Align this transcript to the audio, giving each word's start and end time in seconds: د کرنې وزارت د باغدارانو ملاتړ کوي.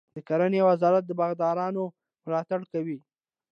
د 0.15 0.17
کرنې 0.27 0.61
وزارت 0.69 1.03
د 1.07 1.11
باغدارانو 1.19 1.83
ملاتړ 2.25 2.59
کوي. 2.71 2.97